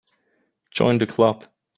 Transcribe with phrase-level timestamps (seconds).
[0.71, 1.45] Join the Club.